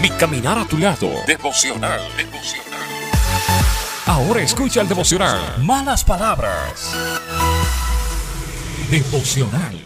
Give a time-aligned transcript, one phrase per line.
[0.00, 1.10] Mi caminar a tu lado.
[1.26, 2.00] Devocional.
[2.16, 2.80] Devocional.
[4.04, 5.62] Ahora escucha el devocional.
[5.62, 6.92] Malas palabras.
[8.90, 9.80] Devocional.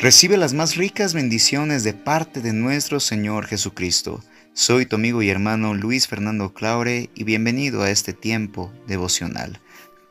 [0.00, 4.20] Recibe las más ricas bendiciones de parte de nuestro Señor Jesucristo.
[4.52, 9.60] Soy tu amigo y hermano Luis Fernando Claure y bienvenido a este tiempo devocional.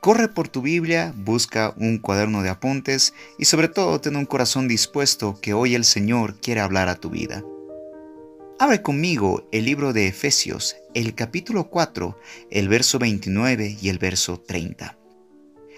[0.02, 4.68] Corre por tu Biblia, busca un cuaderno de apuntes y sobre todo ten un corazón
[4.68, 7.44] dispuesto que hoy el Señor quiere hablar a tu vida.
[8.58, 12.18] Abre conmigo el libro de Efesios, el capítulo 4,
[12.50, 14.98] el verso 29 y el verso 30.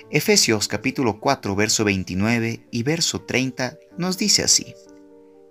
[0.10, 4.74] Efesios capítulo 4, verso 29 y verso 30 nos dice así.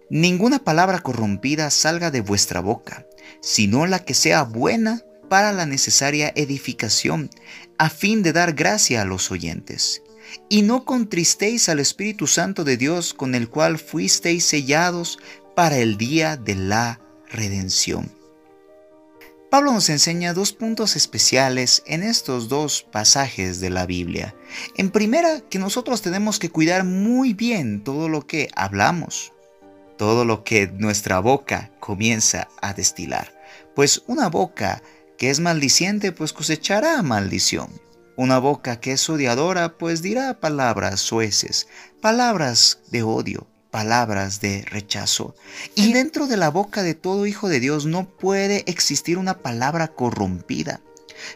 [0.09, 3.07] Ninguna palabra corrompida salga de vuestra boca,
[3.43, 5.03] sino la que sea buena
[5.33, 7.31] para la necesaria edificación,
[7.79, 10.03] a fin de dar gracia a los oyentes.
[10.51, 15.19] Y no contristéis al Espíritu Santo de Dios con el cual fuisteis sellados
[15.57, 18.13] para el día de la redención.
[19.51, 24.35] Pablo nos enseña dos puntos especiales en estos dos pasajes de la Biblia.
[24.77, 29.33] En primera, que nosotros tenemos que cuidar muy bien todo lo que hablamos,
[29.97, 33.33] todo lo que nuestra boca comienza a destilar.
[33.75, 34.83] Pues una boca
[35.23, 37.71] que es maldiciente, pues cosechará maldición.
[38.17, 41.69] Una boca que es odiadora, pues dirá palabras sueces,
[42.01, 45.37] palabras de odio, palabras de rechazo.
[45.77, 49.95] Y dentro de la boca de todo hijo de Dios no puede existir una palabra
[49.95, 50.81] corrompida.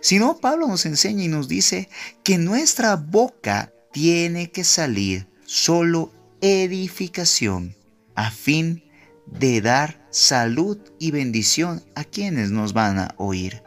[0.00, 1.88] Sino Pablo nos enseña y nos dice
[2.24, 7.76] que nuestra boca tiene que salir solo edificación
[8.16, 8.82] a fin
[9.26, 13.62] de dar salud y bendición a quienes nos van a oír.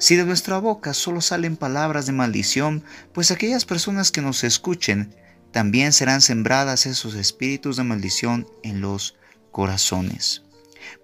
[0.00, 5.14] Si de nuestra boca solo salen palabras de maldición, pues aquellas personas que nos escuchen
[5.52, 9.18] también serán sembradas esos espíritus de maldición en los
[9.52, 10.42] corazones.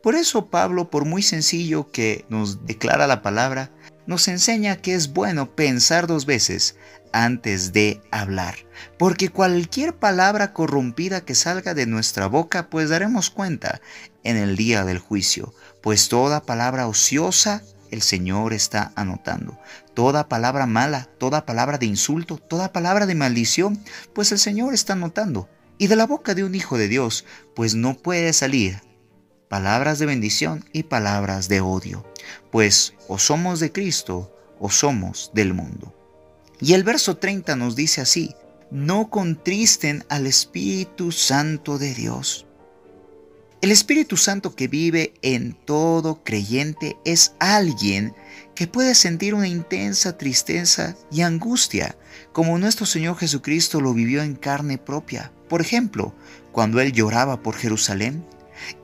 [0.03, 3.71] Por eso Pablo, por muy sencillo que nos declara la palabra,
[4.07, 6.77] nos enseña que es bueno pensar dos veces
[7.13, 8.55] antes de hablar,
[8.99, 13.83] porque cualquier palabra corrompida que salga de nuestra boca, pues daremos cuenta
[14.25, 15.53] en el día del juicio,
[15.83, 17.63] pues toda palabra ociosa
[17.97, 19.59] el Señor está anotando.
[19.95, 23.83] Toda palabra mala, toda palabra de insulto, toda palabra de maldición,
[24.15, 25.49] pues el Señor está anotando.
[25.79, 27.25] Y de la boca de un hijo de Dios,
[27.55, 28.81] pues no puede salir
[29.49, 32.05] palabras de bendición y palabras de odio,
[32.51, 35.95] pues o somos de Cristo o somos del mundo.
[36.61, 38.35] Y el verso 30 nos dice así,
[38.71, 42.46] no contristen al Espíritu Santo de Dios
[43.67, 48.15] el Espíritu Santo que vive en todo creyente es alguien
[48.55, 51.97] que puede sentir una intensa tristeza y angustia,
[52.31, 55.33] como nuestro Señor Jesucristo lo vivió en carne propia.
[55.49, 56.15] Por ejemplo,
[56.53, 58.25] cuando Él lloraba por Jerusalén,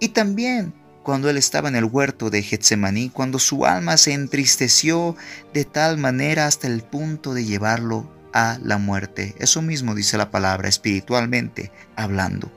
[0.00, 5.14] y también cuando Él estaba en el huerto de Getsemaní, cuando su alma se entristeció
[5.54, 9.36] de tal manera hasta el punto de llevarlo a la muerte.
[9.38, 12.50] Eso mismo dice la palabra espiritualmente hablando.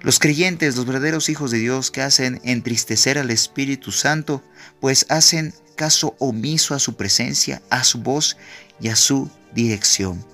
[0.00, 4.42] Los creyentes, los verdaderos hijos de Dios que hacen entristecer al Espíritu Santo,
[4.80, 8.36] pues hacen caso omiso a su presencia, a su voz
[8.80, 10.24] y a su dirección.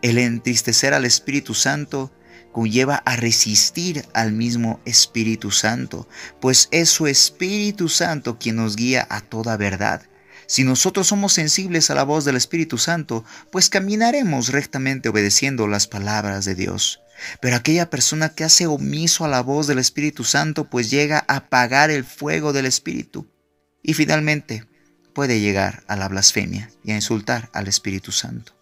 [0.00, 2.10] El entristecer al Espíritu Santo
[2.52, 6.08] conlleva a resistir al mismo Espíritu Santo,
[6.40, 10.02] pues es su Espíritu Santo quien nos guía a toda verdad.
[10.46, 15.86] Si nosotros somos sensibles a la voz del Espíritu Santo, pues caminaremos rectamente obedeciendo las
[15.86, 17.03] palabras de Dios.
[17.40, 21.36] Pero aquella persona que hace omiso a la voz del Espíritu Santo, pues llega a
[21.36, 23.26] apagar el fuego del Espíritu.
[23.82, 24.66] Y finalmente
[25.14, 28.52] puede llegar a la blasfemia y a insultar al Espíritu Santo.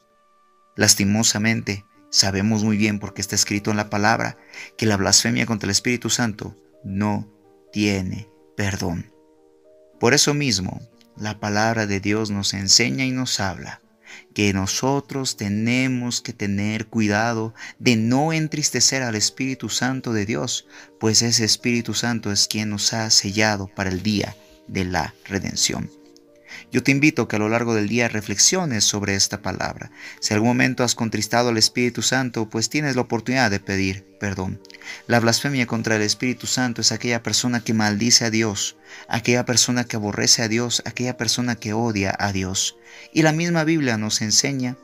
[0.77, 4.37] Lastimosamente, sabemos muy bien porque está escrito en la palabra
[4.77, 7.29] que la blasfemia contra el Espíritu Santo no
[7.73, 9.13] tiene perdón.
[9.99, 10.81] Por eso mismo,
[11.17, 13.82] la palabra de Dios nos enseña y nos habla
[14.35, 20.67] que nosotros tenemos que tener cuidado de no entristecer al Espíritu Santo de Dios,
[20.99, 24.37] pues ese Espíritu Santo es quien nos ha sellado para el día
[24.69, 25.91] de la redención.
[26.71, 29.91] Yo te invito a que a lo largo del día reflexiones sobre esta palabra.
[30.21, 34.61] Si algún momento has contristado al Espíritu Santo, pues tienes la oportunidad de pedir perdón.
[35.09, 38.77] La blasfemia contra el Espíritu Santo es aquella persona que maldice a Dios,
[39.09, 42.77] aquella persona que aborrece a Dios, aquella persona que odia a Dios.
[43.13, 44.77] Y la misma Biblia nos enseña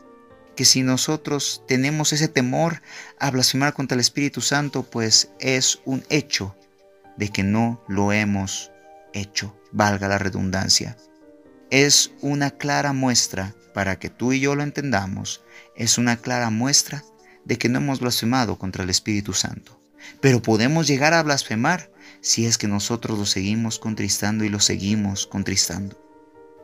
[0.57, 2.83] que si nosotros tenemos ese temor
[3.21, 6.57] a blasfemar contra el Espíritu Santo, pues es un hecho
[7.17, 8.73] de que no lo hemos
[9.13, 10.97] hecho, valga la redundancia
[11.71, 15.43] es una clara muestra, para que tú y yo lo entendamos,
[15.77, 17.05] es una clara muestra
[17.45, 19.81] de que no hemos blasfemado contra el Espíritu Santo.
[20.21, 25.27] pero podemos llegar a blasfemar si es que nosotros lo seguimos contristando y lo seguimos
[25.27, 26.03] contristando.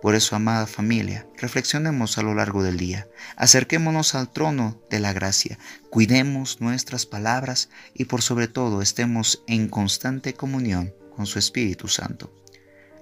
[0.01, 5.13] Por eso, amada familia, reflexionemos a lo largo del día, acerquémonos al trono de la
[5.13, 5.59] gracia,
[5.91, 12.35] cuidemos nuestras palabras y por sobre todo estemos en constante comunión con su Espíritu Santo.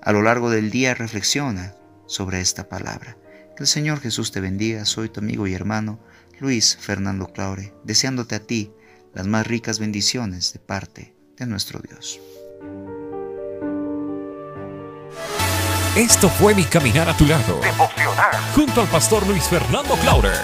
[0.01, 1.75] A lo largo del día reflexiona
[2.13, 3.17] sobre esta palabra.
[3.57, 5.99] Que el Señor Jesús te bendiga, soy tu amigo y hermano
[6.39, 8.73] Luis Fernando Claure, deseándote a ti
[9.15, 12.21] las más ricas bendiciones de parte de nuestro Dios.
[15.97, 17.61] Esto fue Mi Caminar a tu lado.
[18.55, 20.39] Junto al pastor Luis Fernando Clauder.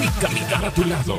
[0.00, 1.18] Mi Caminar a tu lado.